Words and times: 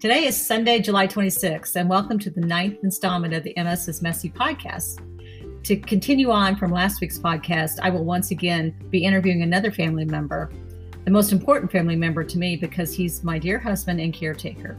Today 0.00 0.24
is 0.24 0.46
Sunday, 0.46 0.78
July 0.78 1.06
26th, 1.06 1.76
and 1.76 1.86
welcome 1.86 2.18
to 2.20 2.30
the 2.30 2.40
ninth 2.40 2.78
installment 2.82 3.34
of 3.34 3.42
the 3.44 3.52
MS 3.54 3.86
is 3.86 4.00
Messy 4.00 4.30
podcast. 4.30 4.98
To 5.64 5.76
continue 5.76 6.30
on 6.30 6.56
from 6.56 6.72
last 6.72 7.02
week's 7.02 7.18
podcast, 7.18 7.78
I 7.82 7.90
will 7.90 8.06
once 8.06 8.30
again 8.30 8.74
be 8.88 9.04
interviewing 9.04 9.42
another 9.42 9.70
family 9.70 10.06
member, 10.06 10.50
the 11.04 11.10
most 11.10 11.32
important 11.32 11.70
family 11.70 11.96
member 11.96 12.24
to 12.24 12.38
me 12.38 12.56
because 12.56 12.94
he's 12.94 13.22
my 13.22 13.38
dear 13.38 13.58
husband 13.58 14.00
and 14.00 14.14
caretaker. 14.14 14.78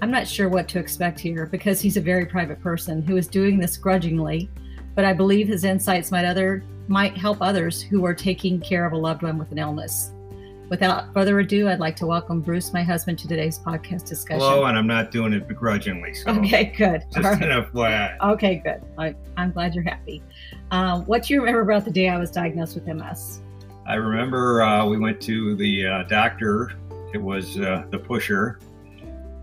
I'm 0.00 0.10
not 0.10 0.26
sure 0.26 0.48
what 0.48 0.66
to 0.68 0.78
expect 0.78 1.20
here 1.20 1.44
because 1.44 1.82
he's 1.82 1.98
a 1.98 2.00
very 2.00 2.24
private 2.24 2.62
person 2.62 3.02
who 3.02 3.18
is 3.18 3.28
doing 3.28 3.58
this 3.58 3.76
grudgingly, 3.76 4.48
but 4.94 5.04
I 5.04 5.12
believe 5.12 5.46
his 5.46 5.64
insights 5.64 6.10
might 6.10 6.24
other 6.24 6.64
might 6.86 7.18
help 7.18 7.42
others 7.42 7.82
who 7.82 8.06
are 8.06 8.14
taking 8.14 8.62
care 8.62 8.86
of 8.86 8.94
a 8.94 8.96
loved 8.96 9.22
one 9.22 9.36
with 9.36 9.52
an 9.52 9.58
illness. 9.58 10.10
Without 10.68 11.14
further 11.14 11.38
ado, 11.38 11.66
I'd 11.66 11.80
like 11.80 11.96
to 11.96 12.06
welcome 12.06 12.42
Bruce, 12.42 12.74
my 12.74 12.82
husband, 12.82 13.18
to 13.20 13.28
today's 13.28 13.58
podcast 13.58 14.06
discussion. 14.06 14.40
Hello, 14.40 14.66
and 14.66 14.76
I'm 14.76 14.86
not 14.86 15.10
doing 15.10 15.32
it 15.32 15.48
begrudgingly. 15.48 16.12
So 16.12 16.30
Okay, 16.32 16.74
good. 16.76 17.04
just 17.10 17.24
right. 17.24 17.42
an 17.42 17.64
FYI. 17.64 18.18
Okay, 18.32 18.56
good. 18.56 18.82
I, 18.98 19.14
I'm 19.38 19.50
glad 19.50 19.74
you're 19.74 19.84
happy. 19.84 20.22
Um, 20.70 21.06
what 21.06 21.22
do 21.22 21.32
you 21.32 21.40
remember 21.40 21.62
about 21.62 21.86
the 21.86 21.90
day 21.90 22.10
I 22.10 22.18
was 22.18 22.30
diagnosed 22.30 22.74
with 22.74 22.86
MS? 22.86 23.40
I 23.86 23.94
remember 23.94 24.60
uh, 24.60 24.84
we 24.84 24.98
went 24.98 25.22
to 25.22 25.56
the 25.56 25.86
uh, 25.86 26.02
doctor. 26.02 26.72
It 27.14 27.22
was 27.22 27.58
uh, 27.58 27.86
the 27.90 27.98
pusher, 27.98 28.58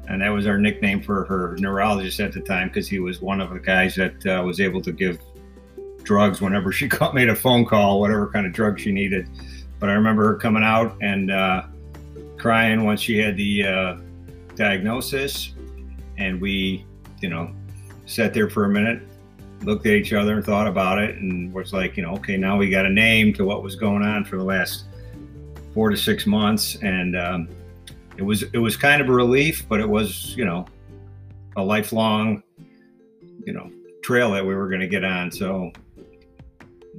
and 0.07 0.21
that 0.21 0.29
was 0.29 0.45
our 0.45 0.59
nickname 0.59 1.01
for 1.01 1.25
her 1.25 1.57
neurologist 1.57 2.19
at 2.19 2.33
the 2.33 2.41
time 2.41 2.67
because 2.67 2.87
he 2.87 2.99
was 2.99 3.19
one 3.19 3.41
of 3.41 3.49
the 3.49 3.59
guys 3.59 3.95
that 3.95 4.23
uh, 4.27 4.43
was 4.43 4.59
able 4.59 4.79
to 4.83 4.91
give 4.91 5.17
drugs 6.03 6.39
whenever 6.39 6.71
she 6.71 6.87
got 6.87 7.15
made 7.15 7.29
a 7.29 7.35
phone 7.35 7.65
call, 7.65 7.99
whatever 7.99 8.29
kind 8.29 8.45
of 8.45 8.53
drug 8.53 8.79
she 8.79 8.91
needed. 8.91 9.27
But 9.79 9.89
I 9.89 9.93
remember 9.93 10.25
her 10.25 10.35
coming 10.35 10.63
out 10.63 10.97
and 11.01 11.31
uh, 11.31 11.63
crying 12.37 12.83
once 12.83 13.01
she 13.01 13.17
had 13.17 13.35
the 13.37 13.65
uh, 13.65 13.97
diagnosis, 14.55 15.53
and 16.17 16.39
we, 16.39 16.85
you 17.21 17.29
know, 17.29 17.53
sat 18.05 18.33
there 18.33 18.49
for 18.49 18.65
a 18.65 18.69
minute, 18.69 19.01
looked 19.61 19.85
at 19.85 19.93
each 19.93 20.13
other 20.13 20.35
and 20.35 20.45
thought 20.45 20.67
about 20.67 20.99
it, 20.99 21.17
and 21.17 21.53
was 21.53 21.73
like, 21.73 21.97
you 21.97 22.03
know, 22.03 22.13
okay, 22.15 22.37
now 22.37 22.57
we 22.57 22.69
got 22.69 22.85
a 22.85 22.89
name 22.89 23.33
to 23.33 23.45
what 23.45 23.63
was 23.63 23.75
going 23.75 24.03
on 24.03 24.23
for 24.23 24.37
the 24.37 24.43
last 24.43 24.85
four 25.73 25.89
to 25.89 25.97
six 25.97 26.25
months, 26.25 26.77
and 26.81 27.17
um, 27.17 27.49
it 28.17 28.23
was 28.23 28.43
it 28.53 28.59
was 28.59 28.77
kind 28.77 29.01
of 29.01 29.09
a 29.09 29.11
relief, 29.11 29.67
but 29.67 29.79
it 29.79 29.89
was, 29.89 30.35
you 30.37 30.45
know, 30.45 30.65
a 31.57 31.63
lifelong, 31.63 32.43
you 33.45 33.53
know, 33.53 33.69
trail 34.03 34.31
that 34.31 34.45
we 34.45 34.55
were 34.55 34.69
going 34.69 34.81
to 34.81 34.87
get 34.87 35.03
on. 35.03 35.31
So 35.31 35.71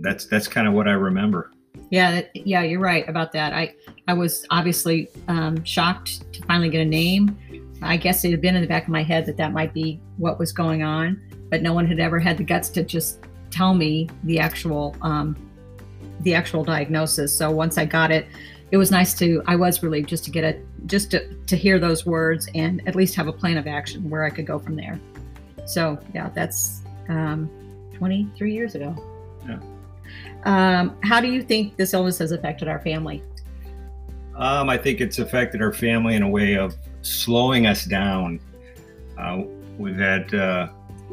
that's 0.00 0.26
that's 0.26 0.48
kind 0.48 0.68
of 0.68 0.74
what 0.74 0.88
I 0.88 0.92
remember. 0.92 1.52
Yeah, 1.90 2.22
yeah, 2.34 2.62
you're 2.62 2.80
right 2.80 3.08
about 3.08 3.32
that. 3.32 3.52
I 3.52 3.74
I 4.08 4.14
was 4.14 4.44
obviously 4.50 5.08
um, 5.28 5.62
shocked 5.64 6.32
to 6.32 6.42
finally 6.42 6.68
get 6.68 6.80
a 6.80 6.84
name. 6.84 7.38
I 7.82 7.96
guess 7.96 8.24
it 8.24 8.30
had 8.30 8.40
been 8.40 8.56
in 8.56 8.62
the 8.62 8.68
back 8.68 8.84
of 8.84 8.88
my 8.88 9.02
head 9.02 9.26
that 9.26 9.36
that 9.36 9.52
might 9.52 9.72
be 9.72 10.00
what 10.16 10.38
was 10.38 10.52
going 10.52 10.82
on, 10.82 11.20
but 11.50 11.62
no 11.62 11.72
one 11.72 11.86
had 11.86 12.00
ever 12.00 12.18
had 12.18 12.38
the 12.38 12.44
guts 12.44 12.70
to 12.70 12.82
just 12.82 13.20
tell 13.50 13.74
me 13.74 14.08
the 14.24 14.38
actual 14.38 14.96
um, 15.02 15.36
the 16.20 16.34
actual 16.34 16.64
diagnosis. 16.64 17.36
So 17.36 17.50
once 17.50 17.78
I 17.78 17.84
got 17.84 18.10
it, 18.10 18.26
it 18.72 18.76
was 18.78 18.90
nice 18.90 19.14
to. 19.18 19.42
I 19.46 19.54
was 19.56 19.82
relieved 19.82 20.08
just 20.08 20.24
to 20.24 20.30
get 20.30 20.44
it, 20.44 20.66
just 20.86 21.10
to 21.12 21.32
to 21.34 21.56
hear 21.56 21.78
those 21.78 22.04
words 22.04 22.48
and 22.54 22.86
at 22.88 22.96
least 22.96 23.14
have 23.14 23.28
a 23.28 23.32
plan 23.32 23.58
of 23.58 23.66
action 23.66 24.08
where 24.10 24.24
I 24.24 24.30
could 24.30 24.46
go 24.46 24.58
from 24.58 24.74
there. 24.76 24.98
So 25.66 25.98
yeah, 26.14 26.30
that's 26.34 26.82
um, 27.08 27.50
23 27.94 28.52
years 28.52 28.74
ago. 28.74 28.94
Yeah. 29.48 29.60
Um, 30.44 30.96
how 31.02 31.20
do 31.20 31.28
you 31.28 31.42
think 31.42 31.76
this 31.76 31.94
illness 31.94 32.18
has 32.18 32.32
affected 32.32 32.68
our 32.68 32.80
family? 32.80 33.22
Um, 34.36 34.68
I 34.68 34.76
think 34.76 35.00
it's 35.00 35.18
affected 35.18 35.62
our 35.62 35.72
family 35.72 36.14
in 36.14 36.22
a 36.22 36.28
way 36.28 36.56
of 36.56 36.76
slowing 37.02 37.66
us 37.66 37.84
down. 37.84 38.40
Uh, 39.18 39.42
we've 39.78 39.96
had 39.96 40.32
uh, 40.34 40.68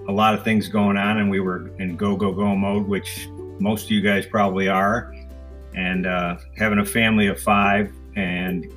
a 0.07 0.11
lot 0.11 0.33
of 0.33 0.43
things 0.43 0.67
going 0.67 0.97
on, 0.97 1.17
and 1.19 1.29
we 1.29 1.39
were 1.39 1.69
in 1.77 1.95
go, 1.95 2.15
go, 2.15 2.33
go 2.33 2.55
mode, 2.55 2.87
which 2.87 3.27
most 3.59 3.85
of 3.85 3.91
you 3.91 4.01
guys 4.01 4.25
probably 4.25 4.67
are. 4.67 5.15
And 5.75 6.05
uh, 6.05 6.37
having 6.57 6.79
a 6.79 6.85
family 6.85 7.27
of 7.27 7.39
five 7.39 7.91
and 8.15 8.71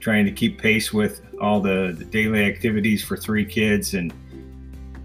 trying 0.00 0.24
to 0.24 0.32
keep 0.32 0.60
pace 0.60 0.92
with 0.92 1.22
all 1.40 1.60
the, 1.60 1.94
the 1.96 2.04
daily 2.04 2.44
activities 2.44 3.04
for 3.04 3.16
three 3.16 3.44
kids 3.44 3.94
and 3.94 4.12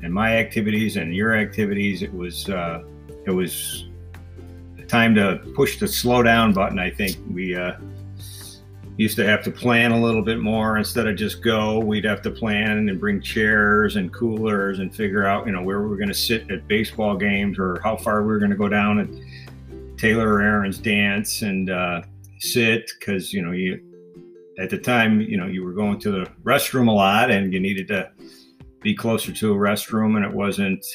and 0.03 0.13
my 0.13 0.37
activities 0.37 0.95
and 0.95 1.15
your 1.15 1.35
activities, 1.35 2.03
it 2.03 2.13
was 2.13 2.49
uh, 2.49 2.83
it 3.25 3.31
was 3.31 3.86
time 4.87 5.15
to 5.15 5.41
push 5.55 5.79
the 5.79 5.87
slow 5.87 6.23
down 6.23 6.53
button. 6.53 6.79
I 6.79 6.89
think 6.89 7.17
we 7.29 7.55
uh, 7.55 7.73
used 8.97 9.15
to 9.17 9.25
have 9.25 9.43
to 9.43 9.51
plan 9.51 9.91
a 9.91 9.99
little 9.99 10.23
bit 10.23 10.39
more 10.39 10.77
instead 10.77 11.07
of 11.07 11.15
just 11.15 11.43
go. 11.43 11.79
We'd 11.79 12.05
have 12.05 12.21
to 12.23 12.31
plan 12.31 12.89
and 12.89 12.99
bring 12.99 13.21
chairs 13.21 13.95
and 13.95 14.13
coolers 14.13 14.79
and 14.79 14.93
figure 14.93 15.25
out, 15.25 15.45
you 15.45 15.51
know, 15.51 15.61
where 15.61 15.81
we 15.81 15.87
were 15.87 15.97
going 15.97 16.07
to 16.09 16.13
sit 16.13 16.49
at 16.51 16.67
baseball 16.67 17.15
games 17.15 17.59
or 17.59 17.79
how 17.83 17.95
far 17.97 18.21
we 18.21 18.27
were 18.27 18.39
going 18.39 18.51
to 18.51 18.57
go 18.57 18.69
down 18.69 18.99
at 18.99 19.97
Taylor 19.97 20.35
or 20.35 20.41
Aaron's 20.41 20.77
dance 20.77 21.41
and 21.41 21.69
uh, 21.69 22.01
sit 22.39 22.91
because 22.99 23.33
you 23.33 23.41
know 23.41 23.51
you 23.51 23.81
at 24.59 24.69
the 24.69 24.77
time 24.77 25.21
you 25.21 25.37
know 25.37 25.47
you 25.47 25.63
were 25.63 25.73
going 25.73 25.99
to 25.99 26.11
the 26.11 26.31
restroom 26.43 26.87
a 26.87 26.91
lot 26.91 27.31
and 27.31 27.51
you 27.51 27.59
needed 27.59 27.87
to 27.87 28.09
be 28.81 28.93
closer 28.93 29.31
to 29.31 29.53
a 29.53 29.55
restroom 29.55 30.15
and 30.15 30.25
it 30.25 30.31
wasn't 30.31 30.85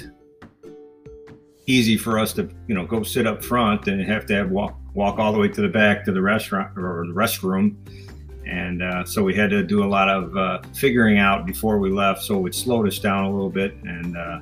easy 1.66 1.96
for 1.96 2.18
us 2.18 2.32
to 2.32 2.48
you 2.66 2.74
know 2.74 2.84
go 2.84 3.02
sit 3.02 3.26
up 3.26 3.42
front 3.44 3.86
and 3.86 4.02
have 4.02 4.26
to 4.26 4.34
have 4.34 4.50
walk 4.50 4.76
walk 4.94 5.18
all 5.18 5.32
the 5.32 5.38
way 5.38 5.48
to 5.48 5.60
the 5.62 5.68
back 5.68 6.04
to 6.04 6.12
the 6.12 6.22
restaurant 6.22 6.76
or 6.76 7.06
the 7.06 7.12
restroom. 7.12 7.76
And 8.46 8.82
uh, 8.82 9.04
so 9.04 9.22
we 9.22 9.34
had 9.34 9.50
to 9.50 9.62
do 9.62 9.84
a 9.84 9.86
lot 9.86 10.08
of 10.08 10.36
uh, 10.36 10.60
figuring 10.74 11.18
out 11.18 11.46
before 11.46 11.78
we 11.78 11.90
left 11.90 12.22
so 12.22 12.44
it 12.46 12.54
slowed 12.54 12.88
us 12.88 12.98
down 12.98 13.24
a 13.24 13.30
little 13.30 13.48
bit. 13.48 13.74
And 13.84 14.16
uh, 14.16 14.40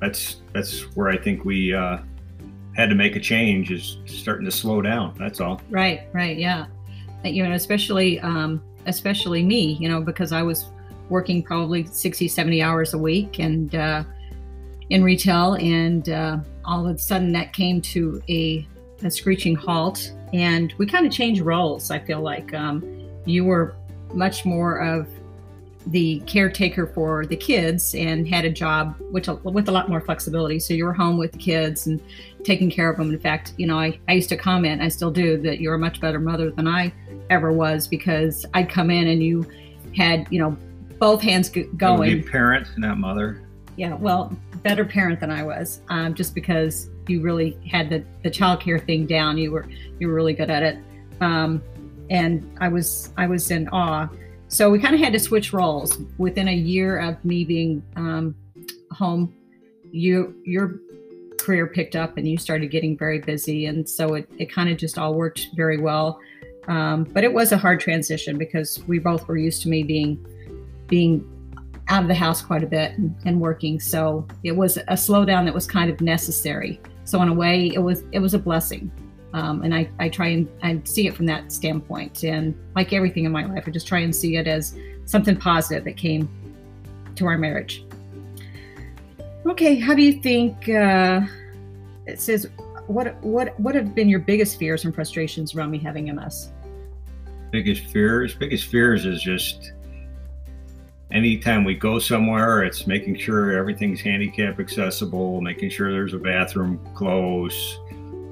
that's 0.00 0.36
that's 0.52 0.80
where 0.96 1.08
i 1.08 1.16
think 1.16 1.44
we 1.44 1.74
uh, 1.74 1.98
had 2.74 2.88
to 2.88 2.94
make 2.94 3.16
a 3.16 3.20
change 3.20 3.70
is 3.70 3.98
starting 4.06 4.44
to 4.44 4.50
slow 4.50 4.80
down 4.80 5.14
that's 5.18 5.40
all. 5.40 5.60
Right, 5.70 6.08
right, 6.12 6.36
yeah. 6.38 6.66
Uh, 7.24 7.28
You 7.28 7.46
know, 7.46 7.52
especially 7.52 8.18
um, 8.20 8.62
especially 8.86 9.42
me, 9.42 9.76
you 9.80 9.88
know, 9.88 10.00
because 10.00 10.32
I 10.32 10.42
was 10.42 10.70
working 11.10 11.42
probably 11.42 11.84
60, 11.84 12.28
70 12.28 12.62
hours 12.62 12.94
a 12.94 12.98
week 12.98 13.38
and 13.38 13.74
uh, 13.74 14.04
in 14.90 15.02
retail, 15.02 15.54
and 15.54 16.08
uh, 16.08 16.38
all 16.64 16.86
of 16.86 16.96
a 16.96 16.98
sudden 16.98 17.32
that 17.32 17.52
came 17.52 17.80
to 17.80 18.22
a, 18.28 18.66
a 19.02 19.10
screeching 19.10 19.54
halt. 19.54 20.12
And 20.32 20.72
we 20.78 20.86
kind 20.86 21.06
of 21.06 21.12
changed 21.12 21.40
roles. 21.40 21.90
I 21.90 21.98
feel 21.98 22.20
like 22.20 22.52
um, 22.54 22.84
you 23.24 23.44
were 23.44 23.74
much 24.12 24.44
more 24.44 24.78
of 24.78 25.08
the 25.86 26.20
caretaker 26.26 26.86
for 26.88 27.24
the 27.24 27.36
kids 27.36 27.94
and 27.94 28.28
had 28.28 28.44
a 28.44 28.50
job 28.50 28.94
which 29.10 29.28
with 29.28 29.68
a 29.68 29.72
lot 29.72 29.88
more 29.88 30.00
flexibility. 30.00 30.58
So 30.58 30.74
you 30.74 30.84
were 30.84 30.92
home 30.92 31.16
with 31.16 31.32
the 31.32 31.38
kids 31.38 31.86
and 31.86 32.00
taking 32.44 32.70
care 32.70 32.90
of 32.90 32.98
them. 32.98 33.10
In 33.10 33.18
fact, 33.18 33.54
you 33.56 33.66
know, 33.66 33.78
I, 33.78 33.98
I 34.06 34.12
used 34.12 34.28
to 34.28 34.36
comment, 34.36 34.82
I 34.82 34.88
still 34.88 35.10
do, 35.10 35.40
that 35.42 35.60
you're 35.60 35.74
a 35.74 35.78
much 35.78 36.00
better 36.00 36.20
mother 36.20 36.50
than 36.50 36.68
I 36.68 36.92
ever 37.30 37.50
was 37.50 37.86
because 37.88 38.44
I'd 38.52 38.68
come 38.68 38.90
in 38.90 39.08
and 39.08 39.22
you 39.22 39.46
had, 39.96 40.26
you 40.30 40.38
know, 40.38 40.56
both 40.98 41.22
hands 41.22 41.48
g- 41.48 41.60
It 41.60 41.68
would 41.70 41.78
going. 41.78 42.24
parent 42.24 42.68
not 42.76 42.98
mother 42.98 43.42
Yeah, 43.80 43.94
well, 43.94 44.30
better 44.62 44.84
parent 44.84 45.20
than 45.20 45.30
I 45.30 45.42
was, 45.42 45.80
um, 45.88 46.12
just 46.12 46.34
because 46.34 46.90
you 47.08 47.22
really 47.22 47.56
had 47.66 47.88
the 47.88 48.04
the 48.22 48.30
childcare 48.30 48.84
thing 48.84 49.06
down. 49.06 49.38
You 49.38 49.52
were 49.52 49.66
you 49.98 50.08
were 50.08 50.12
really 50.12 50.34
good 50.34 50.50
at 50.50 50.62
it, 50.62 50.76
um, 51.22 51.62
and 52.10 52.46
I 52.60 52.68
was 52.68 53.10
I 53.16 53.26
was 53.26 53.50
in 53.50 53.70
awe. 53.70 54.06
So 54.48 54.68
we 54.68 54.80
kind 54.80 54.94
of 54.94 55.00
had 55.00 55.14
to 55.14 55.18
switch 55.18 55.54
roles 55.54 55.96
within 56.18 56.46
a 56.48 56.54
year 56.54 56.98
of 56.98 57.24
me 57.24 57.42
being 57.42 57.82
um, 57.96 58.34
home. 58.90 59.34
You 59.90 60.34
your 60.44 60.78
career 61.38 61.66
picked 61.66 61.96
up 61.96 62.18
and 62.18 62.28
you 62.28 62.36
started 62.36 62.70
getting 62.70 62.98
very 62.98 63.20
busy, 63.20 63.64
and 63.64 63.88
so 63.88 64.12
it 64.12 64.30
it 64.36 64.52
kind 64.52 64.68
of 64.68 64.76
just 64.76 64.98
all 64.98 65.14
worked 65.14 65.48
very 65.56 65.78
well. 65.78 66.20
Um, 66.68 67.04
but 67.04 67.24
it 67.24 67.32
was 67.32 67.50
a 67.50 67.56
hard 67.56 67.80
transition 67.80 68.36
because 68.36 68.78
we 68.86 68.98
both 68.98 69.26
were 69.26 69.38
used 69.38 69.62
to 69.62 69.70
me 69.70 69.84
being 69.84 70.22
being 70.86 71.24
out 71.90 72.02
of 72.02 72.08
the 72.08 72.14
house 72.14 72.40
quite 72.40 72.62
a 72.62 72.66
bit 72.66 72.96
and, 72.96 73.14
and 73.24 73.40
working. 73.40 73.78
So 73.78 74.26
it 74.42 74.52
was 74.52 74.76
a 74.78 74.94
slowdown 74.94 75.44
that 75.44 75.54
was 75.54 75.66
kind 75.66 75.90
of 75.90 76.00
necessary. 76.00 76.80
So 77.04 77.20
in 77.22 77.28
a 77.28 77.34
way, 77.34 77.70
it 77.74 77.80
was 77.80 78.04
it 78.12 78.20
was 78.20 78.34
a 78.34 78.38
blessing. 78.38 78.90
Um, 79.32 79.62
and 79.62 79.72
I, 79.74 79.88
I 80.00 80.08
try 80.08 80.28
and 80.28 80.48
I 80.62 80.80
see 80.84 81.06
it 81.06 81.14
from 81.14 81.26
that 81.26 81.52
standpoint. 81.52 82.24
And 82.24 82.54
like 82.74 82.92
everything 82.92 83.24
in 83.24 83.32
my 83.32 83.44
life, 83.44 83.64
I 83.66 83.70
just 83.70 83.86
try 83.86 84.00
and 84.00 84.14
see 84.14 84.36
it 84.36 84.48
as 84.48 84.76
something 85.04 85.36
positive 85.36 85.84
that 85.84 85.96
came 85.96 86.28
to 87.16 87.26
our 87.26 87.36
marriage. 87.36 87.84
Okay, 89.46 89.76
how 89.76 89.94
do 89.94 90.02
you 90.02 90.20
think? 90.20 90.68
Uh, 90.68 91.22
it 92.06 92.20
says, 92.20 92.48
what 92.86 93.20
what 93.22 93.58
what 93.60 93.74
have 93.74 93.94
been 93.94 94.08
your 94.08 94.20
biggest 94.20 94.58
fears 94.58 94.84
and 94.84 94.94
frustrations 94.94 95.54
around 95.54 95.70
me 95.70 95.78
having 95.78 96.14
MS? 96.14 96.50
biggest 97.50 97.86
fears 97.86 98.34
biggest 98.34 98.66
fears 98.66 99.06
is 99.06 99.22
just 99.22 99.72
anytime 101.12 101.64
we 101.64 101.74
go 101.74 101.98
somewhere 101.98 102.62
it's 102.62 102.86
making 102.86 103.16
sure 103.16 103.56
everything's 103.56 104.00
handicap 104.00 104.60
accessible 104.60 105.40
making 105.40 105.68
sure 105.68 105.90
there's 105.92 106.14
a 106.14 106.18
bathroom 106.18 106.78
close 106.94 107.78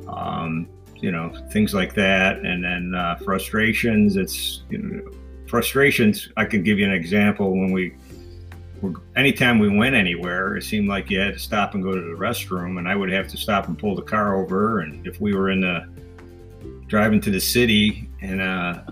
um, 0.09 0.69
you 0.97 1.11
know 1.11 1.33
things 1.51 1.75
like 1.75 1.95
that 1.95 2.39
and 2.39 2.65
then 2.65 2.95
uh, 2.95 3.17
frustrations 3.17 4.17
it's 4.17 4.63
you 4.71 4.79
know 4.79 5.11
frustrations. 5.49 6.29
I 6.37 6.45
can 6.45 6.63
give 6.63 6.79
you 6.79 6.85
an 6.85 6.93
example 6.93 7.51
when 7.51 7.73
we 7.73 7.95
anytime 9.17 9.59
we 9.59 9.69
went 9.69 9.97
anywhere, 9.97 10.57
it 10.57 10.63
seemed 10.63 10.89
like 10.89 11.11
you 11.11 11.19
had 11.19 11.35
to 11.35 11.41
stop 11.41 11.75
and 11.75 11.83
go 11.83 11.93
to 11.93 12.01
the 12.01 12.17
restroom, 12.17 12.79
and 12.79 12.89
I 12.89 12.95
would 12.95 13.11
have 13.11 13.27
to 13.29 13.37
stop 13.37 13.67
and 13.67 13.77
pull 13.77 13.97
the 13.97 14.03
car 14.03 14.37
over. 14.37 14.81
And 14.81 15.05
if 15.05 15.21
we 15.21 15.35
were 15.35 15.51
in 15.51 15.61
the 15.61 15.89
driving 16.87 17.21
to 17.23 17.31
the 17.31 17.41
city 17.41 18.09
and 18.21 18.41
uh, 18.41 18.83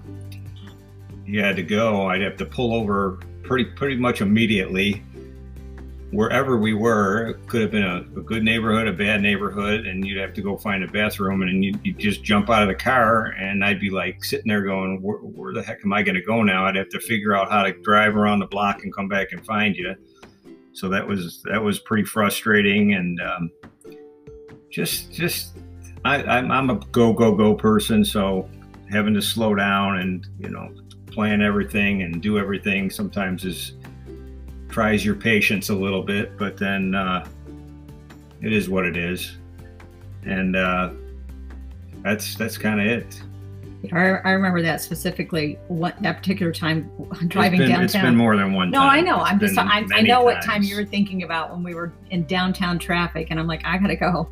you 1.25 1.41
had 1.41 1.55
to 1.57 1.63
go, 1.63 2.09
I'd 2.09 2.23
have 2.23 2.37
to 2.39 2.47
pull 2.47 2.75
over 2.75 3.21
pretty 3.47 3.65
pretty 3.65 3.97
much 3.97 4.21
immediately 4.21 5.03
wherever 6.11 6.57
we 6.57 6.73
were, 6.73 7.29
it 7.29 7.47
could 7.49 7.61
have 7.63 7.71
been 7.71 7.83
a, 7.83 7.99
a, 8.19 8.23
good 8.23 8.43
neighborhood, 8.43 8.87
a 8.87 8.93
bad 8.93 9.21
neighborhood, 9.21 9.87
and 9.87 10.07
you'd 10.07 10.19
have 10.19 10.33
to 10.35 10.41
go 10.41 10.57
find 10.57 10.85
a 10.85 10.89
bathroom, 10.89 11.43
and 11.43 11.65
you 11.65 11.75
you 11.83 11.93
just 11.93 12.23
jump 12.23 12.49
out 12.49 12.63
of 12.63 12.69
the 12.69 12.75
car, 12.75 13.35
and 13.39 13.65
I'd 13.65 13.81
be 13.81 13.91
like 13.91 14.25
sitting 14.25 14.49
there 14.49 14.63
going, 14.63 15.03
where, 15.03 15.19
where 15.19 15.53
the 15.53 15.63
heck 15.63 15.81
am 15.85 15.93
I 15.93 16.03
going 16.03 16.15
to 16.15 16.23
go 16.23 16.43
now? 16.43 16.67
I'd 16.67 16.77
have 16.77 16.89
to 16.91 17.01
figure 17.01 17.35
out 17.35 17.51
how 17.51 17.63
to 17.65 17.73
drive 17.83 18.17
around 18.17 18.39
the 18.39 18.47
block 18.47 18.83
and 18.85 18.95
come 18.95 19.09
back 19.09 19.33
and 19.33 19.45
find 19.45 19.77
you. 19.77 19.95
So 20.73 20.89
that 20.91 21.07
was 21.07 21.43
that 21.45 21.63
was 21.63 21.79
pretty 21.81 22.05
frustrating, 22.05 22.95
and 22.95 23.21
um, 23.21 23.51
just 24.71 25.13
just 25.13 25.57
I, 26.05 26.23
I'm, 26.23 26.51
I'm 26.51 26.71
a 26.71 26.77
go 26.93 27.13
go 27.13 27.35
go 27.35 27.55
person, 27.55 28.05
so 28.05 28.49
having 28.91 29.15
to 29.15 29.23
slow 29.23 29.55
down 29.55 29.99
and 29.99 30.27
you 30.39 30.51
know 30.51 30.71
plan 31.17 31.41
everything 31.41 32.03
and 32.03 32.21
do 32.21 32.39
everything 32.39 32.91
sometimes 32.91 33.47
is 33.47 33.73
tries 34.69 35.03
your 35.03 35.15
patience 35.15 35.71
a 35.71 35.75
little 35.75 36.03
bit, 36.03 36.37
but 36.37 36.59
then 36.59 36.95
uh, 36.95 37.27
it 38.43 38.53
is 38.53 38.69
what 38.69 38.85
it 38.85 38.99
is, 38.99 39.39
and 40.25 40.55
uh, 40.55 40.91
that's 42.03 42.37
that's 42.37 42.59
kind 42.59 42.83
of 42.83 42.87
it. 42.87 43.23
I, 43.93 44.19
I 44.25 44.31
remember 44.33 44.61
that 44.61 44.83
specifically. 44.83 45.59
What 45.69 45.97
that 46.03 46.19
particular 46.19 46.53
time 46.53 46.91
driving 47.29 47.63
it's 47.63 47.71
been, 47.71 47.79
downtown. 47.79 47.85
It's 47.85 47.95
been 47.95 48.17
more 48.17 48.37
than 48.37 48.53
one. 48.53 48.71
No, 48.71 48.81
time. 48.81 48.91
I 48.91 49.01
know. 49.01 49.23
It's 49.23 49.31
I'm 49.31 49.41
just. 49.41 49.59
I, 49.59 49.87
I 49.95 50.03
know 50.03 50.23
what 50.23 50.43
time 50.45 50.63
you 50.63 50.77
were 50.77 50.85
thinking 50.85 51.23
about 51.23 51.51
when 51.51 51.63
we 51.63 51.75
were 51.75 51.95
in 52.11 52.27
downtown 52.27 52.79
traffic, 52.79 53.29
and 53.31 53.41
I'm 53.41 53.47
like, 53.47 53.63
I 53.65 53.79
gotta 53.79 53.97
go. 53.97 54.29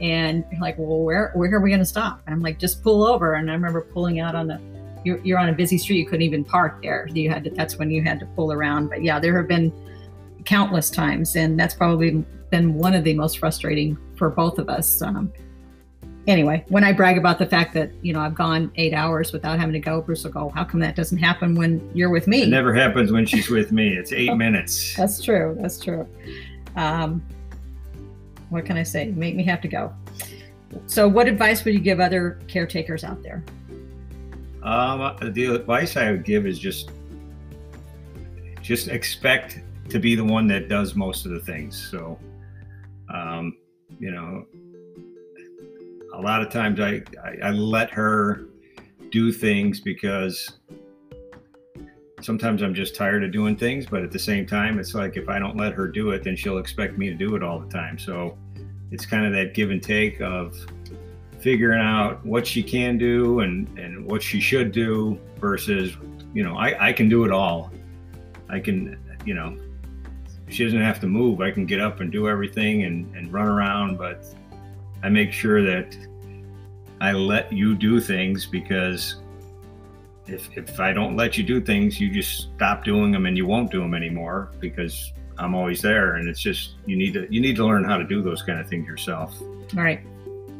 And 0.00 0.46
you're 0.50 0.62
like, 0.62 0.78
well, 0.78 1.00
where 1.00 1.30
where 1.34 1.52
are 1.52 1.60
we 1.60 1.70
gonna 1.70 1.84
stop? 1.84 2.22
And 2.24 2.34
I'm 2.34 2.40
like, 2.40 2.58
just 2.58 2.82
pull 2.82 3.04
over. 3.04 3.34
And 3.34 3.50
I 3.50 3.52
remember 3.52 3.82
pulling 3.82 4.18
out 4.18 4.34
on 4.34 4.46
the. 4.46 4.71
You're, 5.04 5.18
you're 5.18 5.38
on 5.38 5.48
a 5.48 5.52
busy 5.52 5.78
street. 5.78 5.98
You 5.98 6.06
couldn't 6.06 6.22
even 6.22 6.44
park 6.44 6.82
there. 6.82 7.08
You 7.12 7.30
had 7.30 7.44
to. 7.44 7.50
That's 7.50 7.76
when 7.76 7.90
you 7.90 8.02
had 8.02 8.20
to 8.20 8.26
pull 8.26 8.52
around. 8.52 8.88
But 8.88 9.02
yeah, 9.02 9.18
there 9.18 9.36
have 9.36 9.48
been 9.48 9.72
countless 10.44 10.90
times, 10.90 11.36
and 11.36 11.58
that's 11.58 11.74
probably 11.74 12.24
been 12.50 12.74
one 12.74 12.94
of 12.94 13.04
the 13.04 13.14
most 13.14 13.38
frustrating 13.38 13.96
for 14.16 14.30
both 14.30 14.58
of 14.58 14.68
us. 14.68 15.02
Um, 15.02 15.32
anyway, 16.26 16.64
when 16.68 16.84
I 16.84 16.92
brag 16.92 17.18
about 17.18 17.38
the 17.38 17.46
fact 17.46 17.74
that 17.74 17.90
you 18.02 18.12
know 18.12 18.20
I've 18.20 18.34
gone 18.34 18.70
eight 18.76 18.94
hours 18.94 19.32
without 19.32 19.58
having 19.58 19.72
to 19.72 19.80
go, 19.80 20.00
Bruce 20.00 20.24
will 20.24 20.32
go, 20.32 20.50
"How 20.50 20.64
come 20.64 20.80
that 20.80 20.96
doesn't 20.96 21.18
happen 21.18 21.54
when 21.54 21.90
you're 21.94 22.10
with 22.10 22.26
me?" 22.26 22.42
It 22.42 22.48
never 22.48 22.74
happens 22.74 23.10
when 23.12 23.26
she's 23.26 23.48
with 23.48 23.72
me. 23.72 23.88
It's 23.88 24.12
eight 24.12 24.34
minutes. 24.36 24.96
That's 24.96 25.22
true. 25.22 25.56
That's 25.60 25.78
true. 25.78 26.06
Um, 26.76 27.22
what 28.50 28.64
can 28.64 28.76
I 28.76 28.82
say? 28.82 29.06
Make 29.06 29.34
me 29.34 29.44
have 29.44 29.60
to 29.62 29.68
go. 29.68 29.92
So, 30.86 31.08
what 31.08 31.28
advice 31.28 31.64
would 31.64 31.74
you 31.74 31.80
give 31.80 32.00
other 32.00 32.38
caretakers 32.48 33.04
out 33.04 33.22
there? 33.22 33.42
Um, 34.62 35.16
the 35.32 35.46
advice 35.54 35.96
I 35.96 36.10
would 36.10 36.24
give 36.24 36.46
is 36.46 36.58
just 36.58 36.90
just 38.60 38.88
expect 38.88 39.60
to 39.88 39.98
be 39.98 40.14
the 40.14 40.24
one 40.24 40.46
that 40.46 40.68
does 40.68 40.94
most 40.94 41.26
of 41.26 41.32
the 41.32 41.40
things. 41.40 41.76
So, 41.90 42.18
um, 43.12 43.56
you 43.98 44.12
know, 44.12 44.46
a 46.14 46.20
lot 46.20 46.42
of 46.42 46.50
times 46.50 46.78
I, 46.78 47.02
I, 47.24 47.48
I 47.48 47.50
let 47.50 47.90
her 47.90 48.46
do 49.10 49.32
things 49.32 49.80
because 49.80 50.58
sometimes 52.20 52.62
I'm 52.62 52.74
just 52.74 52.94
tired 52.94 53.24
of 53.24 53.32
doing 53.32 53.56
things, 53.56 53.84
but 53.84 54.02
at 54.02 54.12
the 54.12 54.18
same 54.18 54.46
time, 54.46 54.78
it's 54.78 54.94
like 54.94 55.16
if 55.16 55.28
I 55.28 55.38
don't 55.38 55.56
let 55.56 55.72
her 55.74 55.88
do 55.88 56.10
it, 56.10 56.22
then 56.22 56.36
she'll 56.36 56.58
expect 56.58 56.96
me 56.96 57.08
to 57.08 57.14
do 57.14 57.34
it 57.34 57.42
all 57.42 57.58
the 57.58 57.68
time. 57.68 57.98
So 57.98 58.38
it's 58.90 59.04
kind 59.04 59.26
of 59.26 59.32
that 59.32 59.54
give 59.54 59.70
and 59.70 59.82
take 59.82 60.20
of 60.20 60.54
figuring 61.42 61.80
out 61.80 62.24
what 62.24 62.46
she 62.46 62.62
can 62.62 62.96
do 62.96 63.40
and, 63.40 63.66
and 63.78 64.08
what 64.08 64.22
she 64.22 64.40
should 64.40 64.72
do 64.72 65.18
versus, 65.38 65.96
you 66.32 66.42
know, 66.42 66.56
I, 66.56 66.88
I 66.88 66.92
can 66.92 67.08
do 67.08 67.24
it 67.24 67.32
all. 67.32 67.72
I 68.48 68.60
can, 68.60 68.98
you 69.24 69.34
know, 69.34 69.58
she 70.48 70.64
doesn't 70.64 70.80
have 70.80 71.00
to 71.00 71.06
move. 71.06 71.40
I 71.40 71.50
can 71.50 71.66
get 71.66 71.80
up 71.80 72.00
and 72.00 72.12
do 72.12 72.28
everything 72.28 72.84
and, 72.84 73.14
and 73.16 73.32
run 73.32 73.48
around, 73.48 73.98
but 73.98 74.24
I 75.02 75.08
make 75.08 75.32
sure 75.32 75.62
that 75.62 75.96
I 77.00 77.12
let 77.12 77.52
you 77.52 77.74
do 77.74 78.00
things 78.00 78.46
because 78.46 79.16
if, 80.26 80.48
if 80.56 80.78
I 80.78 80.92
don't 80.92 81.16
let 81.16 81.36
you 81.36 81.42
do 81.42 81.60
things, 81.60 82.00
you 82.00 82.08
just 82.12 82.52
stop 82.54 82.84
doing 82.84 83.10
them 83.10 83.26
and 83.26 83.36
you 83.36 83.46
won't 83.46 83.72
do 83.72 83.80
them 83.80 83.94
anymore 83.94 84.52
because 84.60 85.12
I'm 85.38 85.56
always 85.56 85.82
there. 85.82 86.16
And 86.16 86.28
it's 86.28 86.40
just, 86.40 86.76
you 86.86 86.96
need 86.96 87.14
to, 87.14 87.26
you 87.34 87.40
need 87.40 87.56
to 87.56 87.66
learn 87.66 87.82
how 87.84 87.96
to 87.96 88.04
do 88.04 88.22
those 88.22 88.42
kind 88.42 88.60
of 88.60 88.68
things 88.68 88.86
yourself. 88.86 89.34
All 89.76 89.82
right. 89.82 90.00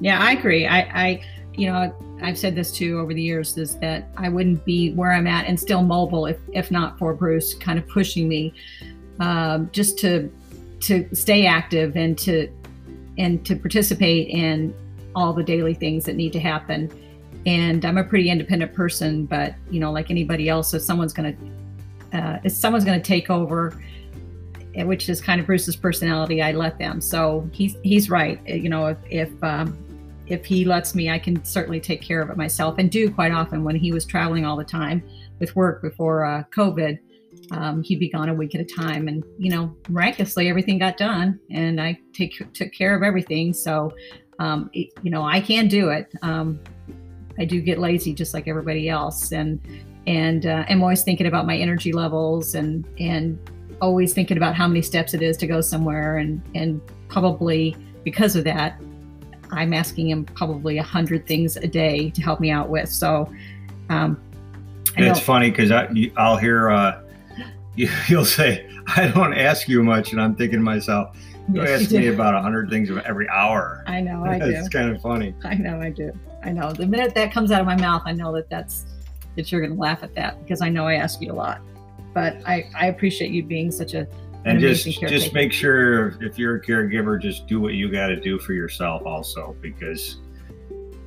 Yeah, 0.03 0.19
I 0.21 0.33
agree. 0.33 0.67
I, 0.67 0.81
I, 0.81 1.25
you 1.55 1.71
know, 1.71 1.95
I've 2.21 2.37
said 2.37 2.57
this 2.57 2.73
too 2.73 2.99
over 2.99 3.15
the 3.15 3.23
years 3.23 3.57
is 3.57 3.79
that 3.79 4.09
I 4.17 4.29
wouldn't 4.29 4.65
be 4.65 4.93
where 4.95 5.13
I'm 5.13 5.29
at 5.29 5.47
and 5.47 5.59
still 5.59 5.83
mobile 5.83 6.27
if, 6.27 6.39
if 6.53 6.73
not 6.73 6.99
for 6.99 7.15
Bruce 7.15 7.55
kind 7.55 7.79
of 7.79 7.87
pushing 7.89 8.29
me 8.29 8.53
um, 9.21 9.71
just 9.73 9.99
to 10.01 10.31
to 10.81 11.09
stay 11.15 11.47
active 11.47 11.97
and 11.97 12.19
to 12.19 12.49
and 13.17 13.47
to 13.47 13.55
participate 13.55 14.29
in 14.29 14.75
all 15.15 15.33
the 15.33 15.45
daily 15.45 15.75
things 15.75 16.05
that 16.07 16.17
need 16.17 16.33
to 16.33 16.41
happen. 16.41 16.91
And 17.47 17.85
I'm 17.85 17.99
a 17.99 18.03
pretty 18.05 18.29
independent 18.29 18.75
person, 18.75 19.27
but 19.27 19.55
you 19.71 19.79
know, 19.79 19.93
like 19.93 20.11
anybody 20.11 20.49
else, 20.49 20.75
if 20.75 20.83
someone's 20.83 21.13
going 21.13 21.37
to 21.37 22.19
uh, 22.19 22.41
if 22.43 22.51
someone's 22.51 22.85
going 22.85 23.01
to 23.01 23.07
take 23.07 23.31
over, 23.31 23.81
eh, 24.75 24.83
which 24.83 25.09
is 25.09 25.21
kind 25.21 25.41
of 25.41 25.47
Bruce's 25.47 25.77
personality, 25.77 26.43
I 26.43 26.51
let 26.51 26.77
them. 26.79 27.01
So 27.01 27.49
he's 27.53 27.77
he's 27.85 28.11
right. 28.11 28.41
Eh, 28.49 28.57
you 28.57 28.69
know, 28.69 28.87
if 28.87 28.99
if 29.09 29.45
um, 29.45 29.79
if 30.33 30.45
he 30.45 30.65
lets 30.65 30.95
me, 30.95 31.11
I 31.11 31.19
can 31.19 31.45
certainly 31.45 31.81
take 31.81 32.03
care 32.03 32.23
of 32.23 32.31
it 32.31 32.37
myself, 32.37 32.77
and 32.79 32.91
do 32.91 33.11
quite 33.11 33.33
often. 33.33 33.65
When 33.65 33.77
he 33.77 33.93
was 33.93 34.05
traveling 34.05 34.45
all 34.45 34.57
the 34.57 34.65
time 34.65 35.03
with 35.39 35.55
work 35.55 35.83
before 35.83 36.25
uh, 36.25 36.45
COVID 36.55 36.99
um, 37.51 37.83
he'd 37.83 37.99
be 37.99 38.09
gone 38.09 38.29
a 38.29 38.35
week 38.35 38.55
at 38.55 38.61
a 38.61 38.65
time 38.65 39.09
and 39.09 39.25
you 39.39 39.51
know 39.51 39.75
miraculously 39.89 40.49
everything 40.49 40.79
got 40.79 40.97
done 40.97 41.39
and 41.51 41.81
i 41.81 41.99
take 42.13 42.53
took 42.53 42.73
care 42.73 42.95
of 42.97 43.03
everything. 43.03 43.53
So 43.53 43.93
um, 44.39 44.71
it, 44.73 44.91
you 45.03 45.11
know 45.11 45.23
i 45.23 45.41
can 45.41 45.69
do 45.69 45.91
it. 45.91 46.13
Um, 46.23 46.61
i 47.39 47.45
do 47.45 47.61
get 47.61 47.79
lazy 47.79 48.13
just 48.13 48.35
like 48.35 48.47
everybody 48.47 48.89
else 48.89 49.33
and 49.33 49.61
and 50.07 50.47
uh, 50.47 50.65
i'm 50.69 50.83
always 50.83 51.03
thinking 51.03 51.27
about 51.27 51.47
my 51.47 51.57
energy 51.57 51.93
levels 51.93 52.55
and 52.55 52.87
and 52.99 53.39
always 53.81 54.13
thinking 54.13 54.37
about 54.37 54.55
how 54.55 54.69
many 54.69 54.83
steps 54.83 55.15
it 55.15 55.23
is 55.23 55.37
to 55.39 55.47
go 55.47 55.61
somewhere 55.61 56.19
and 56.19 56.43
and 56.55 56.81
probably 57.09 57.75
because 58.05 58.37
of 58.37 58.45
that 58.45 58.81
i'm 59.53 59.73
asking 59.73 60.09
him 60.09 60.25
probably 60.25 60.79
a 60.79 60.83
hundred 60.83 61.27
things 61.27 61.57
a 61.57 61.67
day 61.67 62.11
to 62.11 62.23
help 62.23 62.41
me 62.41 62.51
out 62.51 62.69
with 62.69 62.89
so 62.89 63.31
um, 63.89 64.21
it's 64.97 65.21
funny 65.21 65.51
because 65.51 65.71
I'll 66.17 66.37
hear 66.37 66.71
uh, 66.71 67.03
you, 67.75 67.89
will 68.11 68.25
say, 68.25 68.69
I 68.97 69.09
don't 69.09 69.35
ask 69.35 69.69
you 69.69 69.83
much. 69.83 70.13
And 70.13 70.21
I'm 70.21 70.35
thinking 70.35 70.59
to 70.59 70.65
myself, 70.65 71.17
you 71.53 71.63
yes, 71.63 71.83
ask 71.83 71.91
you 71.91 71.99
me 72.01 72.07
about 72.09 72.35
a 72.35 72.43
hundred 72.43 72.71
things 72.71 72.91
every 73.05 73.29
hour. 73.29 73.85
I 73.87 74.01
know, 74.01 74.25
I 74.25 74.39
do. 74.39 74.47
It's 74.47 74.69
kind 74.69 74.95
of 74.95 75.01
funny. 75.03 75.35
I 75.45 75.55
know, 75.55 75.81
I 75.81 75.91
do. 75.91 76.13
I 76.45 76.53
know. 76.53 76.73
The 76.73 76.87
minute 76.87 77.15
that 77.15 77.33
comes 77.33 77.51
out 77.51 77.61
of 77.61 77.67
my 77.67 77.77
mouth, 77.77 78.03
I 78.05 78.13
know 78.13 78.33
that 78.35 78.49
that's, 78.49 78.85
that 79.37 79.51
you're 79.51 79.61
going 79.61 79.75
to 79.75 79.81
laugh 79.81 80.03
at 80.03 80.15
that 80.15 80.43
because 80.43 80.61
I 80.61 80.69
know 80.69 80.87
I 80.87 80.95
ask 80.95 81.21
you 81.21 81.33
a 81.33 81.35
lot. 81.35 81.61
But 82.15 82.37
I, 82.47 82.69
I 82.75 82.87
appreciate 82.87 83.31
you 83.31 83.43
being 83.43 83.71
such 83.71 83.95
a, 83.95 84.07
and 84.45 84.61
just 84.61 84.85
just 85.01 85.33
make 85.33 85.53
sure 85.53 86.21
if 86.23 86.39
you're 86.39 86.57
a 86.57 86.61
caregiver, 86.61 87.21
just 87.21 87.47
do 87.47 87.61
what 87.61 87.75
you 87.75 87.91
got 87.91 88.09
to 88.09 88.17
do 88.17 88.39
for 88.39 88.53
yourself 88.53 89.07
also 89.07 89.57
because 89.61 90.19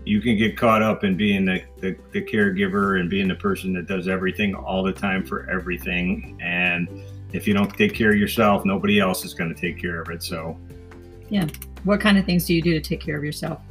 you 0.06 0.22
can 0.22 0.38
get 0.38 0.56
caught 0.56 0.82
up 0.82 1.04
in 1.04 1.18
being 1.18 1.46
the, 1.46 1.64
the, 1.78 1.98
the, 2.12 2.22
caregiver 2.22 3.00
and 3.00 3.10
being 3.10 3.28
the 3.28 3.36
person 3.36 3.74
that 3.74 3.88
does 3.88 4.08
everything 4.08 4.54
all 4.54 4.84
the 4.84 4.94
time 4.94 5.26
for 5.26 5.50
everything. 5.50 6.40
And 6.42 6.88
if 7.34 7.48
you 7.48 7.56
don't 7.56 7.76
take 7.76 7.96
care 7.96 8.12
of 8.12 8.18
yourself, 8.18 8.66
nobody 8.66 9.00
else 9.00 9.26
is 9.26 9.34
going 9.34 9.54
to 9.54 9.60
take 9.60 9.82
care 9.82 10.02
of 10.02 10.10
it. 10.10 10.22
So, 10.22 10.58
yeah. 11.30 11.48
What 11.84 12.00
kind 12.00 12.18
of 12.18 12.26
things 12.26 12.46
do 12.46 12.54
you 12.54 12.62
do 12.62 12.74
to 12.74 12.82
take 12.82 13.02
care 13.02 13.18
of 13.18 13.24
yourself? 13.24 13.62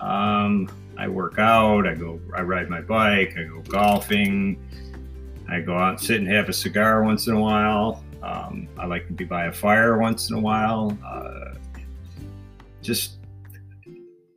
Um, 0.00 0.68
I 0.98 1.08
work 1.08 1.38
out. 1.38 1.86
I 1.86 1.94
go. 1.94 2.20
I 2.34 2.42
ride 2.42 2.68
my 2.68 2.80
bike. 2.80 3.34
I 3.38 3.44
go 3.44 3.60
golfing. 3.62 4.58
I 5.48 5.60
go 5.60 5.76
out 5.76 5.90
and 5.90 6.00
sit 6.00 6.18
and 6.18 6.28
have 6.28 6.48
a 6.48 6.52
cigar 6.52 7.02
once 7.02 7.26
in 7.26 7.34
a 7.34 7.40
while. 7.40 8.02
Um, 8.22 8.68
I 8.78 8.86
like 8.86 9.06
to 9.08 9.12
be 9.12 9.24
by 9.24 9.46
a 9.46 9.52
fire 9.52 9.98
once 9.98 10.30
in 10.30 10.36
a 10.36 10.40
while. 10.40 10.96
Uh, 11.04 11.54
just 12.82 13.18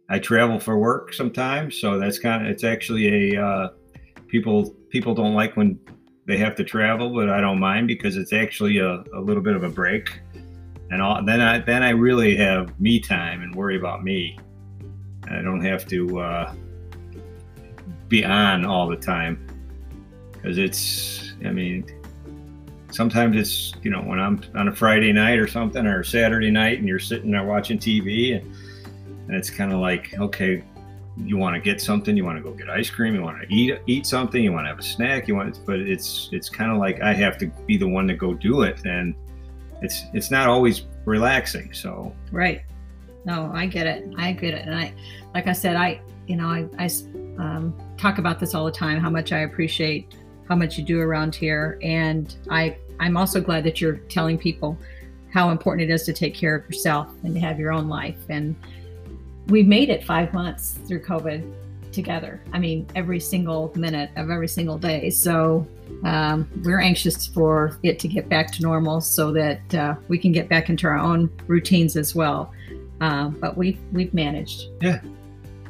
I 0.09 0.19
travel 0.19 0.59
for 0.59 0.77
work 0.77 1.13
sometimes, 1.13 1.79
so 1.79 1.99
that's 1.99 2.19
kind 2.19 2.45
of 2.45 2.51
it's 2.51 2.63
actually 2.63 3.33
a 3.33 3.43
uh, 3.43 3.69
people 4.27 4.75
people 4.89 5.13
don't 5.13 5.33
like 5.33 5.55
when 5.55 5.79
they 6.25 6.37
have 6.37 6.55
to 6.55 6.63
travel, 6.63 7.13
but 7.13 7.29
I 7.29 7.41
don't 7.41 7.59
mind 7.59 7.87
because 7.87 8.17
it's 8.17 8.33
actually 8.33 8.79
a, 8.79 9.03
a 9.15 9.19
little 9.19 9.41
bit 9.41 9.55
of 9.55 9.63
a 9.63 9.69
break, 9.69 10.19
and 10.91 11.01
all, 11.01 11.23
then 11.23 11.41
I 11.41 11.59
then 11.59 11.83
I 11.83 11.89
really 11.89 12.35
have 12.37 12.79
me 12.79 12.99
time 12.99 13.41
and 13.41 13.53
worry 13.55 13.77
about 13.77 14.03
me. 14.03 14.37
I 15.29 15.41
don't 15.41 15.63
have 15.63 15.87
to 15.87 16.19
uh, 16.19 16.53
be 18.07 18.25
on 18.25 18.65
all 18.65 18.87
the 18.87 18.97
time. 18.97 19.47
because 20.33 20.57
it's 20.57 21.33
I 21.45 21.51
mean 21.51 21.85
sometimes 22.91 23.35
it's 23.35 23.73
you 23.83 23.91
know 23.91 24.01
when 24.01 24.19
I'm 24.19 24.41
on 24.55 24.67
a 24.67 24.75
Friday 24.75 25.11
night 25.11 25.39
or 25.39 25.47
something 25.47 25.85
or 25.85 26.03
Saturday 26.03 26.51
night 26.51 26.79
and 26.79 26.87
you're 26.87 26.99
sitting 26.99 27.31
there 27.31 27.43
watching 27.43 27.77
TV 27.77 28.37
and, 28.37 28.55
and 29.27 29.35
it's 29.35 29.49
kind 29.49 29.71
of 29.71 29.79
like 29.79 30.17
okay 30.19 30.63
you 31.17 31.37
want 31.37 31.55
to 31.55 31.61
get 31.61 31.81
something 31.81 32.15
you 32.15 32.23
want 32.23 32.37
to 32.37 32.43
go 32.43 32.51
get 32.51 32.69
ice 32.69 32.89
cream 32.89 33.13
you 33.13 33.21
want 33.21 33.41
to 33.41 33.53
eat 33.53 33.77
eat 33.87 34.05
something 34.05 34.41
you 34.41 34.53
want 34.53 34.65
to 34.65 34.69
have 34.69 34.79
a 34.79 34.83
snack 34.83 35.27
you 35.27 35.35
want 35.35 35.59
but 35.65 35.79
it's 35.79 36.29
it's 36.31 36.49
kind 36.49 36.71
of 36.71 36.77
like 36.77 37.01
I 37.01 37.13
have 37.13 37.37
to 37.39 37.47
be 37.67 37.77
the 37.77 37.87
one 37.87 38.07
to 38.07 38.13
go 38.13 38.33
do 38.33 38.61
it 38.61 38.85
and 38.85 39.13
it's 39.81 40.03
it's 40.13 40.31
not 40.31 40.47
always 40.47 40.83
relaxing 41.05 41.73
so. 41.73 42.13
Right. 42.31 42.63
No 43.25 43.51
I 43.53 43.65
get 43.65 43.87
it. 43.87 44.13
I 44.17 44.33
get 44.33 44.53
it. 44.53 44.65
And 44.65 44.75
I 44.75 44.93
like 45.33 45.47
I 45.47 45.53
said 45.53 45.75
I 45.75 46.01
you 46.27 46.35
know 46.35 46.47
I, 46.47 46.67
I 46.77 46.89
um, 47.37 47.73
talk 47.97 48.17
about 48.17 48.39
this 48.39 48.53
all 48.53 48.65
the 48.65 48.71
time 48.71 48.99
how 48.99 49.09
much 49.09 49.31
I 49.31 49.39
appreciate 49.39 50.15
how 50.49 50.55
much 50.55 50.77
you 50.77 50.83
do 50.83 50.99
around 50.99 51.35
here. 51.35 51.79
And 51.81 52.35
I, 52.49 52.75
I'm 52.99 53.15
also 53.15 53.39
glad 53.39 53.63
that 53.63 53.79
you're 53.79 53.97
telling 54.09 54.37
people 54.37 54.77
how 55.31 55.51
important 55.51 55.89
it 55.89 55.93
is 55.93 56.03
to 56.03 56.13
take 56.13 56.33
care 56.33 56.55
of 56.55 56.65
yourself 56.65 57.13
and 57.23 57.33
to 57.35 57.39
have 57.39 57.59
your 57.59 57.71
own 57.71 57.87
life. 57.87 58.17
And 58.29 58.55
we 59.47 59.63
made 59.63 59.89
it 59.89 60.03
five 60.03 60.33
months 60.33 60.79
through 60.87 61.03
COVID 61.03 61.53
together. 61.91 62.41
I 62.51 62.59
mean, 62.59 62.87
every 62.95 63.19
single 63.19 63.71
minute 63.75 64.09
of 64.15 64.29
every 64.29 64.47
single 64.47 64.77
day. 64.77 65.09
So 65.09 65.67
um, 66.03 66.49
we're 66.63 66.79
anxious 66.79 67.27
for 67.27 67.77
it 67.83 67.99
to 67.99 68.07
get 68.07 68.29
back 68.29 68.51
to 68.53 68.61
normal 68.61 69.01
so 69.01 69.31
that 69.33 69.75
uh, 69.75 69.95
we 70.07 70.17
can 70.17 70.31
get 70.31 70.49
back 70.49 70.69
into 70.69 70.87
our 70.87 70.97
own 70.97 71.31
routines 71.47 71.95
as 71.95 72.15
well. 72.15 72.53
Uh, 73.01 73.29
but 73.29 73.55
we've 73.55 73.79
we've 73.93 74.13
managed. 74.13 74.63
Yeah. 74.81 74.99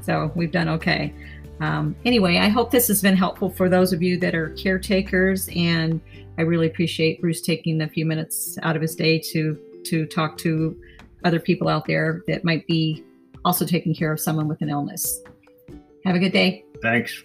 So 0.02 0.32
we've 0.36 0.52
done 0.52 0.68
okay. 0.70 1.14
Um, 1.60 1.96
anyway, 2.06 2.38
I 2.38 2.48
hope 2.48 2.72
this 2.72 2.88
has 2.88 3.02
been 3.02 3.16
helpful 3.16 3.50
for 3.50 3.70
those 3.70 3.92
of 3.92 4.02
you 4.02 4.18
that 4.20 4.34
are 4.34 4.50
caretakers, 4.52 5.50
and 5.56 6.00
I 6.38 6.44
really 6.44 6.68
appreciate 6.68 7.20
Bruce 7.20 7.42
taking 7.42 7.82
a 7.82 7.90
few 7.90 8.06
minutes 8.06 8.58
out 8.64 8.76
of 8.76 8.82
his 8.82 8.96
day 8.96 9.20
to 9.32 9.60
to 9.86 10.06
talk 10.06 10.38
to 10.38 10.80
other 11.24 11.40
people 11.40 11.68
out 11.68 11.86
there 11.86 12.22
that 12.28 12.44
might 12.44 12.66
be 12.68 13.04
also 13.44 13.66
taking 13.66 13.94
care 13.94 14.12
of 14.12 14.20
someone 14.20 14.48
with 14.48 14.62
an 14.62 14.70
illness. 14.70 15.22
Have 16.06 16.16
a 16.16 16.20
good 16.20 16.32
day. 16.32 16.64
Thanks. 16.82 17.24